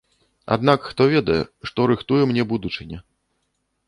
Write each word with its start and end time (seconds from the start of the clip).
Аднак 0.53 0.85
хто 0.91 1.03
ведае, 1.13 1.37
што 1.71 1.85
рыхтуе 1.91 2.23
мне 2.31 2.47
будучыня? 2.55 2.99